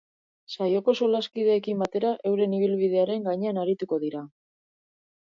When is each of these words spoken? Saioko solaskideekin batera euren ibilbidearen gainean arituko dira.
Saioko 0.55 0.93
solaskideekin 0.99 1.83
batera 1.83 2.13
euren 2.29 2.55
ibilbidearen 2.59 3.27
gainean 3.27 3.59
arituko 3.65 4.01
dira. 4.05 4.23